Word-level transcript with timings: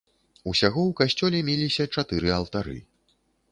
Усяго 0.51 0.81
ў 0.91 0.95
касцёле 1.01 1.43
меліся 1.51 1.83
чатыры 1.99 2.35
алтары. 2.41 2.77